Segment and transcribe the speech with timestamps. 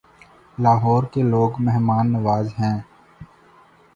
[0.57, 2.77] لاہور کے لوگ مہمان نواز ہیں